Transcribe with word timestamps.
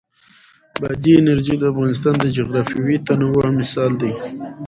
بادي 0.81 1.11
انرژي 1.21 1.55
د 1.59 1.63
افغانستان 1.73 2.13
د 2.19 2.25
جغرافیوي 2.37 2.97
تنوع 3.07 3.45
مثال 3.59 3.91
دی. 4.01 4.11